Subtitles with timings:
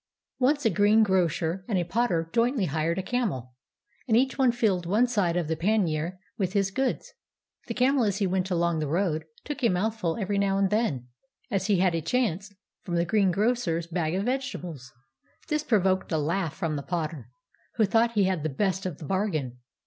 [0.39, 3.53] ]Once a greengrocer and a potter jointly hired a camel;
[4.07, 7.13] and each filled one side of the pannier with his goods.
[7.67, 11.09] The camel as he went along the road took a mouthful every now and then,
[11.51, 12.51] as he had a chance,
[12.81, 14.91] from the green grocer's bag of vegetables.
[15.49, 17.29] This provoked a laugh from the potter,
[17.75, 19.59] who thought he had the best of the bargain.